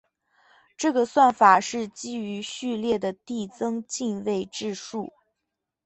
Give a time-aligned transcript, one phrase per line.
[0.77, 5.13] 这个算法是基于序列的递增进位制数。